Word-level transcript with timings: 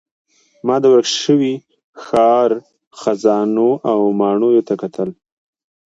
ما 0.65 0.75
د 0.81 0.85
ورک 0.93 1.07
شوي 1.23 1.53
ښار 2.03 2.51
خزانو 2.99 3.69
او 3.91 3.99
ماڼیو 4.21 4.65
ته 4.67 4.73
کتل. 4.81 5.09